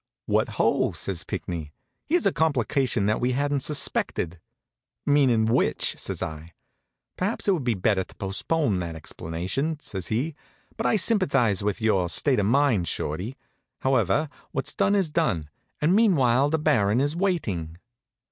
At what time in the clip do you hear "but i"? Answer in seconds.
10.75-10.95